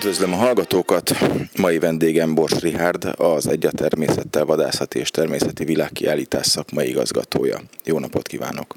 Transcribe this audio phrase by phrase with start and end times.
[0.00, 1.16] Üdvözlöm a hallgatókat!
[1.56, 7.60] Mai vendégem Bors Rihárd, az Egy a Természettel Vadászati és Természeti Világkiállítás szakmai igazgatója.
[7.84, 8.76] Jó napot kívánok!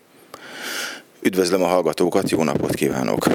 [1.21, 3.27] Üdvözlöm a hallgatókat, jó napot kívánok!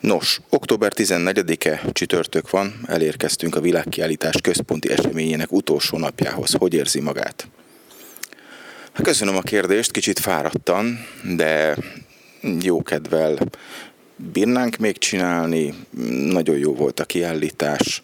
[0.00, 6.52] Nos, október 14-e csütörtök van, elérkeztünk a világkiállítás központi eseményének utolsó napjához.
[6.52, 7.48] Hogy érzi magát?
[8.92, 11.76] Köszönöm a kérdést, kicsit fáradtan, de
[12.60, 13.38] jó kedvel
[14.32, 15.74] bírnánk még csinálni,
[16.30, 18.02] nagyon jó volt a kiállítás,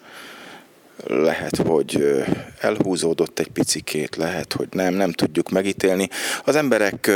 [1.06, 2.22] lehet, hogy
[2.60, 6.08] elhúzódott egy picikét, lehet, hogy nem, nem tudjuk megítélni.
[6.44, 7.10] Az emberek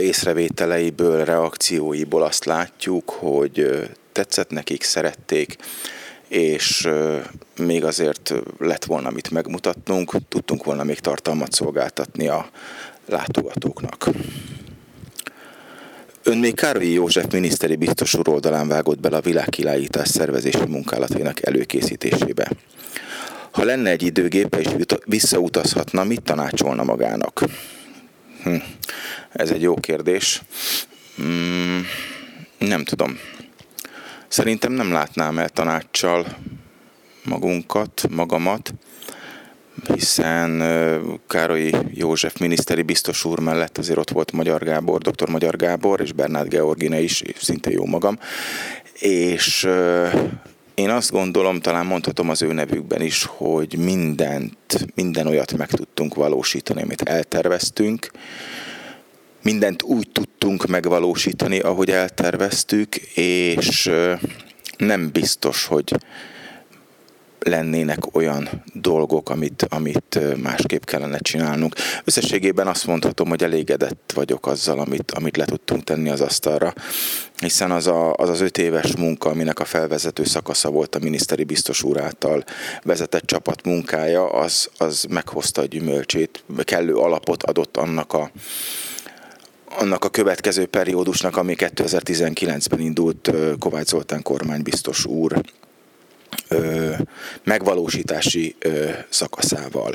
[0.00, 5.56] észrevételeiből, reakcióiból azt látjuk, hogy tetszett nekik, szerették,
[6.28, 6.88] és
[7.56, 12.50] még azért lett volna mit megmutatnunk, tudtunk volna még tartalmat szolgáltatni a
[13.06, 14.08] látogatóknak.
[16.24, 22.50] Ön még Károlyi József miniszteri biztos úr oldalán vágott bele a világkilállítás szervezési munkálatainak előkészítésébe.
[23.50, 24.68] Ha lenne egy időgépe és
[25.04, 27.42] visszautazhatna, mit tanácsolna magának?
[28.42, 28.54] Hm.
[29.32, 30.42] Ez egy jó kérdés.
[31.16, 31.86] Hmm,
[32.58, 33.18] nem tudom.
[34.28, 36.26] Szerintem nem látnám el tanácssal
[37.24, 38.74] magunkat, magamat
[39.94, 40.62] hiszen
[41.28, 45.28] Károly József miniszteri biztos úr mellett azért ott volt Magyar Gábor, dr.
[45.28, 48.18] Magyar Gábor és Bernát Georgine is, szinte jó magam,
[48.98, 49.68] és
[50.74, 56.14] én azt gondolom, talán mondhatom az ő nevükben is, hogy mindent, minden olyat meg tudtunk
[56.14, 58.10] valósítani, amit elterveztünk,
[59.42, 63.90] mindent úgy tudtunk megvalósítani, ahogy elterveztük, és
[64.76, 65.94] nem biztos, hogy
[67.44, 71.74] lennének olyan dolgok, amit, amit másképp kellene csinálnunk.
[72.04, 76.74] Összességében azt mondhatom, hogy elégedett vagyok azzal, amit, amit le tudtunk tenni az asztalra,
[77.36, 81.44] hiszen az, a, az az öt éves munka, aminek a felvezető szakasza volt a miniszteri
[81.44, 82.44] biztos úr által
[82.82, 88.30] vezetett csapat munkája, az, az meghozta a gyümölcsét, kellő alapot adott annak a
[89.78, 95.40] annak a következő periódusnak, ami 2019-ben indult Kovács Zoltán kormánybiztos úr
[96.48, 96.92] ö,
[97.44, 99.94] megvalósítási ö, szakaszával.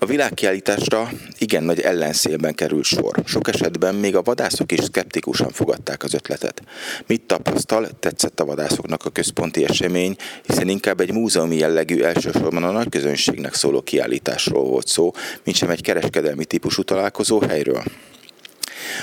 [0.00, 3.14] A világkiállításra igen nagy ellenszélben került sor.
[3.24, 6.62] Sok esetben még a vadászok is szkeptikusan fogadták az ötletet.
[7.06, 12.70] Mit tapasztal, tetszett a vadászoknak a központi esemény, hiszen inkább egy múzeumi jellegű elsősorban a
[12.70, 15.12] nagy közönségnek szóló kiállításról volt szó,
[15.44, 17.82] mint sem egy kereskedelmi típusú találkozó helyről.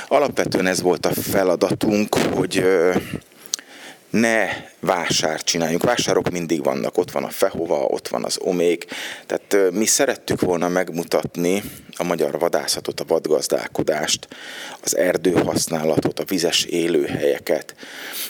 [0.08, 2.64] Alapvetően ez volt a feladatunk, hogy
[4.09, 4.47] ne
[4.79, 5.83] vásár csináljunk.
[5.83, 8.85] Vásárok mindig vannak, ott van a Fehova, ott van az Omék,
[9.25, 11.63] tehát mi szerettük volna megmutatni
[11.97, 14.27] a magyar vadászatot, a vadgazdálkodást,
[14.83, 17.75] az erdőhasználatot, a vizes élőhelyeket,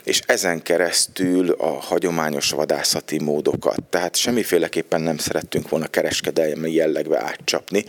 [0.04, 3.84] és ezen keresztül a hagyományos vadászati módokat.
[3.84, 7.86] Tehát semmiféleképpen nem szerettünk volna kereskedelmi jellegbe átcsapni.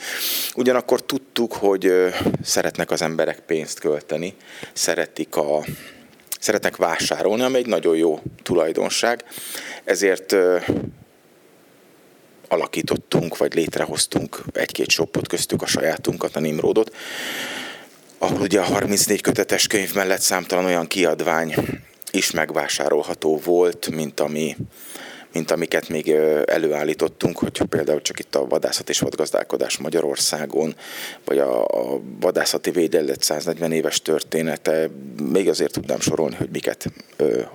[0.54, 1.92] Ugyanakkor tudtuk, hogy
[2.42, 4.34] szeretnek az emberek pénzt költeni,
[4.72, 5.64] szeretik a
[6.46, 9.24] szeretnek vásárolni, ami egy nagyon jó tulajdonság.
[9.84, 10.36] Ezért
[12.48, 16.94] alakítottunk, vagy létrehoztunk egy-két shopot, köztük a sajátunkat, a Nimrodot,
[18.18, 21.54] ahol ugye a 34 kötetes könyv mellett számtalan olyan kiadvány
[22.10, 24.56] is megvásárolható volt, mint ami
[25.36, 26.10] mint amiket még
[26.44, 30.74] előállítottunk, hogyha például csak itt a vadászat és vadgazdálkodás Magyarországon,
[31.24, 31.66] vagy a,
[32.20, 34.90] vadászati védelet 140 éves története,
[35.30, 36.86] még azért tudnám sorolni, hogy miket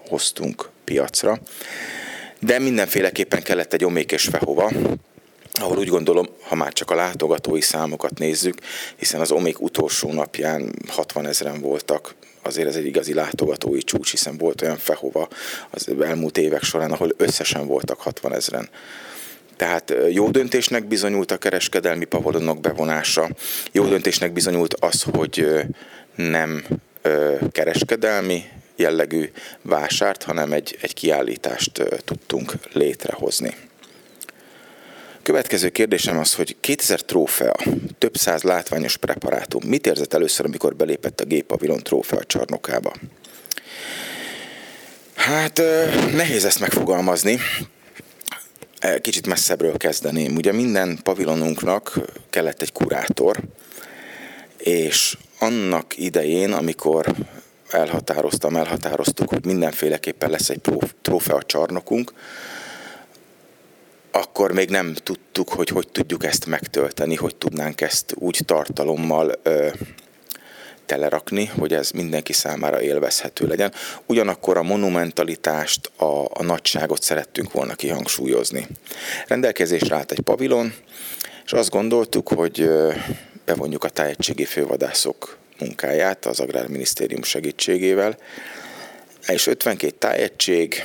[0.10, 1.40] hoztunk piacra.
[2.40, 4.72] De mindenféleképpen kellett egy omék és fehova,
[5.60, 8.58] ahol úgy gondolom, ha már csak a látogatói számokat nézzük,
[8.96, 14.38] hiszen az Omék utolsó napján 60 ezeren voltak, azért ez egy igazi látogatói csúcs, hiszen
[14.38, 15.28] volt olyan fehova
[15.70, 18.70] az elmúlt évek során, ahol összesen voltak 60 ezeren.
[19.56, 23.30] Tehát jó döntésnek bizonyult a kereskedelmi pavilonok bevonása,
[23.72, 25.48] jó döntésnek bizonyult az, hogy
[26.16, 26.66] nem
[27.52, 28.44] kereskedelmi
[28.76, 29.32] jellegű
[29.62, 33.56] vásárt, hanem egy, egy kiállítást tudtunk létrehozni.
[35.24, 37.54] Következő kérdésem az, hogy 2000 trófea,
[37.98, 39.62] több száz látványos preparátum.
[39.66, 42.94] Mit érzett először, amikor belépett a gépavilon trófea csarnokába?
[45.16, 45.62] Hát
[46.14, 47.40] nehéz ezt megfogalmazni.
[49.02, 50.36] Kicsit messzebbről kezdeném.
[50.36, 53.40] Ugye minden pavilonunknak kellett egy kurátor,
[54.58, 57.16] és annak idején, amikor
[57.70, 60.62] elhatároztam, elhatároztuk, hogy mindenféleképpen lesz egy
[61.02, 62.14] trófea csarnokunk,
[64.12, 69.68] akkor még nem tudtuk, hogy hogy tudjuk ezt megtölteni, hogy tudnánk ezt úgy tartalommal ö,
[70.92, 73.74] telerakni, hogy ez mindenki számára élvezhető legyen.
[74.06, 78.68] Ugyanakkor a monumentalitást, a, a nagyságot szerettünk volna kihangsúlyozni.
[79.28, 80.74] Rendelkezésre állt egy pavilon,
[81.46, 82.70] és azt gondoltuk, hogy
[83.46, 88.18] bevonjuk a tájegységi fővadászok munkáját az Agrárminisztérium segítségével,
[89.28, 90.84] és 52 tájegység,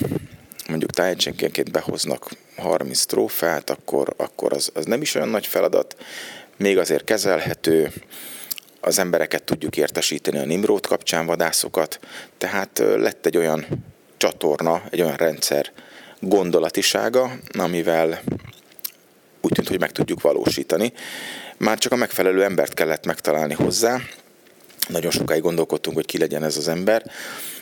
[0.68, 5.96] mondjuk tájegységként behoznak 30 trófeát, akkor, akkor az, az nem is olyan nagy feladat,
[6.56, 7.92] még azért kezelhető,
[8.80, 12.00] az embereket tudjuk értesíteni a Nimrót kapcsán vadászokat,
[12.38, 13.66] tehát lett egy olyan
[14.16, 15.72] csatorna, egy olyan rendszer
[16.20, 18.20] gondolatisága, amivel
[19.40, 20.92] úgy tűnt, hogy meg tudjuk valósítani.
[21.56, 24.00] Már csak a megfelelő embert kellett megtalálni hozzá.
[24.88, 27.10] Nagyon sokáig gondolkodtunk, hogy ki legyen ez az ember.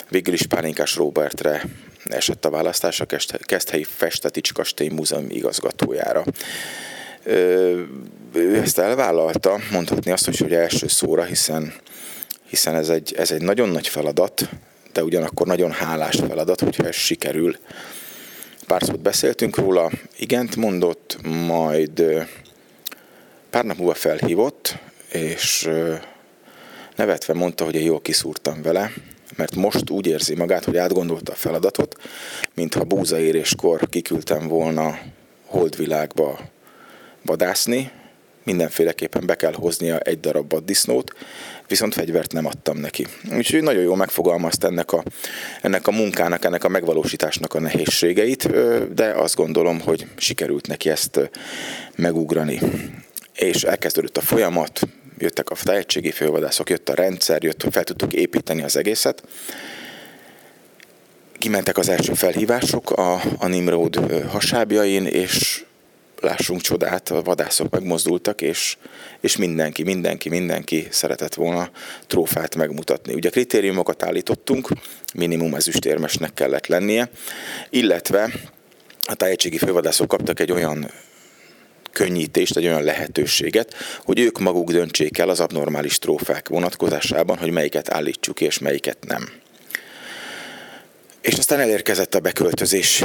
[0.08, 1.64] Végül is Pálinkás Robertre
[2.04, 3.06] esett a választás a
[3.40, 6.24] Keszthelyi Festetics Kastély Múzeum igazgatójára.
[8.32, 11.74] Ő ezt elvállalta, mondhatni azt, hogy, hogy első szóra, hiszen,
[12.46, 14.48] hiszen ez, egy, ez egy nagyon nagy feladat,
[14.92, 17.56] de ugyanakkor nagyon hálás feladat, hogyha ez sikerül.
[18.66, 22.04] Pár szót beszéltünk róla, igent mondott, majd
[23.50, 24.78] pár nap múlva felhívott,
[25.12, 25.70] és
[26.96, 28.92] nevetve mondta, hogy én jól kiszúrtam vele,
[29.36, 31.96] mert most úgy érzi magát, hogy átgondolta a feladatot,
[32.54, 34.98] mintha búzaéréskor kiküldtem volna
[35.46, 36.38] holdvilágba
[37.22, 37.90] vadászni,
[38.44, 41.12] mindenféleképpen be kell hoznia egy darab vaddisznót,
[41.66, 43.06] viszont fegyvert nem adtam neki.
[43.36, 45.04] Úgyhogy nagyon jól megfogalmazta ennek a,
[45.62, 48.50] ennek a munkának, ennek a megvalósításnak a nehézségeit,
[48.94, 51.30] de azt gondolom, hogy sikerült neki ezt
[51.96, 52.60] megugrani.
[53.34, 54.80] És elkezdődött a folyamat,
[55.18, 59.22] jöttek a tehetségi fővadászok, jött a rendszer, jött, fel tudtuk építeni az egészet.
[61.38, 63.96] Kimentek az első felhívások a, a Nimrod
[64.30, 65.64] hasábjain, és
[66.20, 68.76] lássunk csodát, a vadászok megmozdultak, és,
[69.20, 71.70] és mindenki, mindenki, mindenki szeretett volna
[72.06, 73.14] trófát megmutatni.
[73.14, 74.68] Ugye kritériumokat állítottunk,
[75.14, 77.10] minimum ezüstérmesnek kellett lennie,
[77.70, 78.30] illetve
[79.04, 80.90] a tájegységi fővadászok kaptak egy olyan
[81.94, 83.74] könnyítést, egy olyan lehetőséget,
[84.04, 89.28] hogy ők maguk döntsék el az abnormális trófák vonatkozásában, hogy melyiket állítsuk és melyiket nem.
[91.20, 93.04] És aztán elérkezett a beköltözés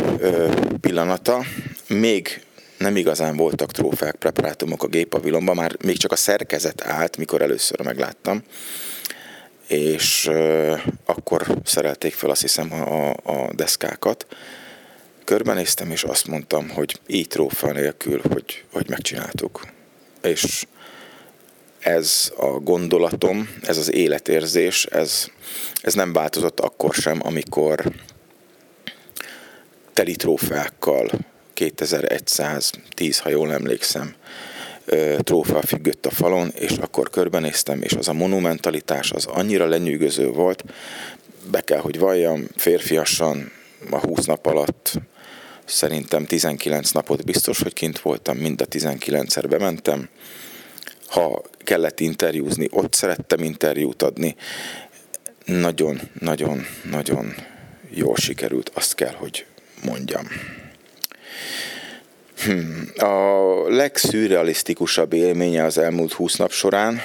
[0.81, 1.43] pillanata.
[1.87, 2.41] Még
[2.77, 7.81] nem igazán voltak trófák, preparátumok a gépavilonban, már még csak a szerkezet állt, mikor először
[7.81, 8.43] megláttam,
[9.67, 14.25] és euh, akkor szerelték fel azt hiszem a, a deszkákat.
[15.29, 19.67] Körbenéztem, és azt mondtam, hogy így trófa nélkül, hogy, hogy megcsináltuk.
[20.21, 20.65] És
[21.79, 25.27] ez a gondolatom, ez az életérzés, ez,
[25.81, 27.91] ez nem változott akkor sem, amikor
[29.93, 31.09] teli trófákkal
[31.53, 34.15] 2110, ha jól emlékszem,
[35.17, 40.63] trófea függött a falon, és akkor körbenéztem, és az a monumentalitás az annyira lenyűgöző volt,
[41.51, 43.51] be kell, hogy valljam, férfiasan
[43.89, 44.99] a 20 nap alatt
[45.69, 50.09] szerintem 19 napot biztos, hogy kint voltam, mind a 19-szer bementem.
[51.07, 54.35] Ha kellett interjúzni, ott szerettem interjút adni.
[55.45, 57.33] Nagyon, nagyon, nagyon
[57.89, 59.45] jól sikerült, azt kell, hogy
[59.83, 60.27] mondjam.
[62.43, 62.91] Hmm.
[62.95, 67.01] A legszürrealisztikusabb élménye az elmúlt húsz nap során,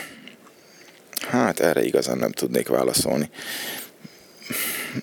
[1.21, 3.31] hát erre igazán nem tudnék válaszolni.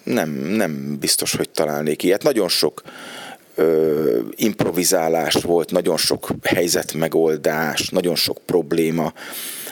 [0.03, 2.23] Nem, nem biztos, hogy találnék ilyet.
[2.23, 2.81] Nagyon sok
[3.61, 9.13] ö, improvizálás volt, nagyon sok helyzetmegoldás, nagyon sok probléma,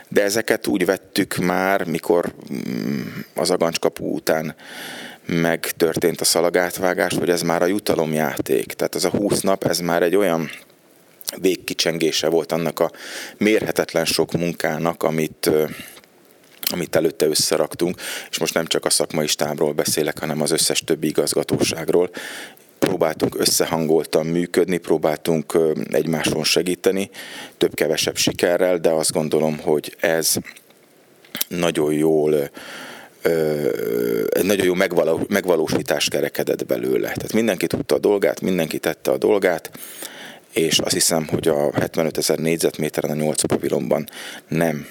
[0.08, 3.01] de ezeket úgy vettük már, mikor mm,
[3.36, 4.55] az agancskapu után
[5.25, 8.65] megtörtént a szalagátvágás, hogy ez már a jutalomjáték.
[8.65, 10.50] Tehát az a 20 nap, ez már egy olyan
[11.41, 12.91] végkicsengése volt annak a
[13.38, 15.50] mérhetetlen sok munkának, amit
[16.72, 21.08] amit előtte összeraktunk, és most nem csak a szakmai stábról beszélek, hanem az összes többi
[21.08, 22.10] igazgatóságról.
[22.79, 25.57] Próbáltunk összehangoltan működni, próbáltunk
[25.91, 27.09] egymáson segíteni,
[27.57, 30.36] több-kevesebb sikerrel, de azt gondolom, hogy ez
[31.48, 32.50] nagyon jól
[34.29, 37.07] egy nagyon jó megvaló, megvalósítás kerekedett belőle.
[37.07, 39.71] Tehát mindenki tudta a dolgát, mindenki tette a dolgát,
[40.53, 44.09] és azt hiszem, hogy a 75 ezer négyzetméteren a 8 pavilonban
[44.48, 44.88] nem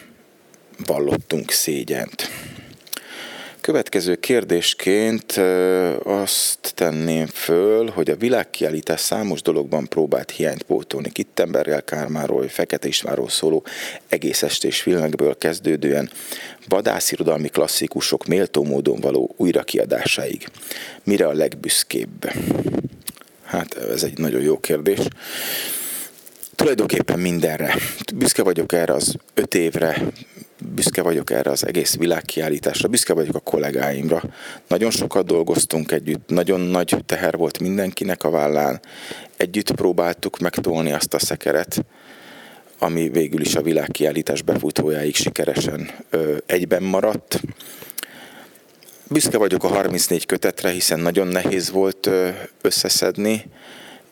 [0.86, 2.30] vallottunk szégyent.
[3.68, 5.32] Következő kérdésként
[6.02, 11.10] azt tenném föl, hogy a világkiállítás számos dologban próbált hiányt pótolni.
[11.10, 13.64] Kittenbergel, Kármáról, Fekete Istvánról szóló
[14.08, 16.10] egész estés filmekből kezdődően
[16.68, 20.46] vadászirodalmi klasszikusok méltó módon való újrakiadásáig.
[21.04, 22.32] Mire a legbüszkébb?
[23.44, 24.98] Hát ez egy nagyon jó kérdés.
[26.54, 27.74] Tulajdonképpen mindenre.
[28.16, 30.02] Büszke vagyok erre az öt évre,
[30.60, 34.22] büszke vagyok erre az egész világkiállításra, büszke vagyok a kollégáimra.
[34.68, 38.80] Nagyon sokat dolgoztunk együtt, nagyon nagy teher volt mindenkinek a vállán.
[39.36, 41.84] Együtt próbáltuk megtolni azt a szekeret,
[42.78, 47.40] ami végül is a világkiállítás befutójáig sikeresen ö, egyben maradt.
[49.10, 52.10] Büszke vagyok a 34 kötetre, hiszen nagyon nehéz volt
[52.60, 53.44] összeszedni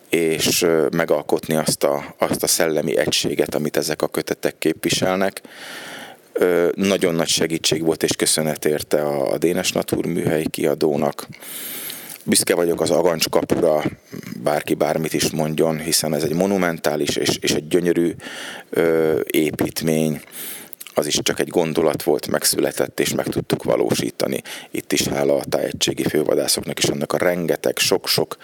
[0.08, 5.40] és megalkotni azt a, azt a szellemi egységet, amit ezek a kötetek képviselnek.
[6.74, 11.26] Nagyon nagy segítség volt és köszönet érte a Dénes Natur műhely kiadónak.
[12.24, 13.82] Büszke vagyok az Agancs kapura,
[14.42, 18.14] bárki bármit is mondjon, hiszen ez egy monumentális és, és egy gyönyörű
[18.70, 20.20] ö, építmény
[20.98, 24.42] az is csak egy gondolat volt, megszületett, és meg tudtuk valósítani.
[24.70, 28.36] Itt is hála a tájegységi fővadászoknak és annak a rengeteg, sok-sok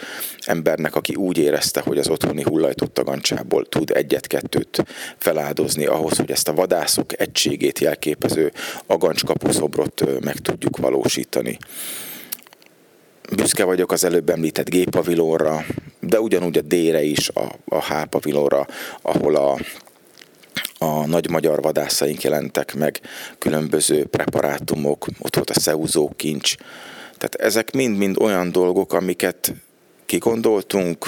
[0.47, 4.85] embernek, aki úgy érezte, hogy az otthoni hullajtott tagancsából tud egyet-kettőt
[5.19, 8.53] feláldozni ahhoz, hogy ezt a vadászok egységét jelképező
[8.87, 11.59] agancskapuszobrot meg tudjuk valósítani.
[13.37, 15.65] Büszke vagyok az előbb említett gépavilóra,
[16.01, 18.67] de ugyanúgy a dére is, a, a hápavilóra,
[19.03, 19.59] ahol a
[20.83, 23.01] a nagy magyar vadászaink jelentek meg,
[23.39, 26.55] különböző preparátumok, ott volt a szeúzó kincs.
[27.19, 29.53] Tehát ezek mind-mind olyan dolgok, amiket
[30.07, 31.07] kigondoltunk,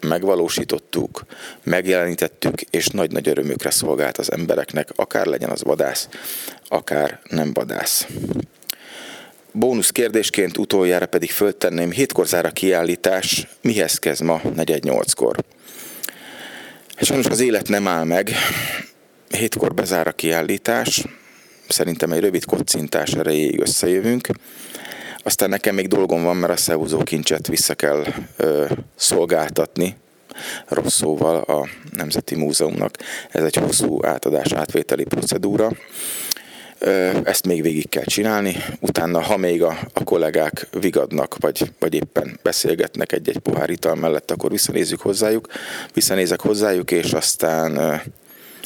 [0.00, 1.24] megvalósítottuk,
[1.62, 6.08] megjelenítettük, és nagy-nagy örömükre szolgált az embereknek, akár legyen az vadász,
[6.68, 8.06] akár nem vadász.
[9.52, 14.40] Bónusz kérdésként utoljára pedig föltenném, hétkor zár a kiállítás, mihez kezd ma
[16.94, 17.06] 4-8-kor?
[17.06, 18.30] Sajnos az élet nem áll meg.
[19.28, 21.04] Hétkor bezár a kiállítás.
[21.68, 24.28] Szerintem egy rövid kocintás erejéig összejövünk.
[25.18, 28.04] Aztán nekem még dolgom van, mert a szeúzó kincset vissza kell
[28.36, 29.96] ö, szolgáltatni,
[30.66, 32.96] rossz szóval a Nemzeti Múzeumnak.
[33.30, 35.70] Ez egy hosszú átadás átvételi procedúra
[37.24, 42.38] ezt még végig kell csinálni, utána, ha még a, a kollégák vigadnak, vagy, vagy éppen
[42.42, 45.48] beszélgetnek egy-egy pohár ital mellett, akkor visszanézzük hozzájuk,
[45.92, 48.00] visszanézek hozzájuk, és aztán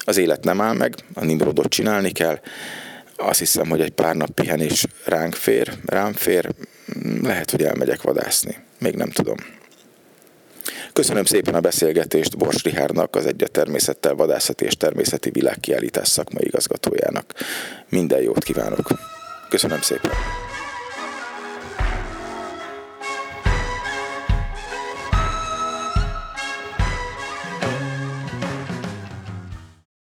[0.05, 2.41] az élet nem áll meg, a Nimrodot csinálni kell,
[3.17, 6.55] azt hiszem, hogy egy pár nap pihenés ránk fér, rám fér,
[7.23, 9.37] lehet, hogy elmegyek vadászni, még nem tudom.
[10.99, 17.35] Köszönöm szépen a beszélgetést Bors Rihárnak, az Egy Természettel Vadászati és Természeti Világkiállítás szakmai igazgatójának.
[17.89, 18.89] Minden jót kívánok!
[19.49, 20.11] Köszönöm szépen!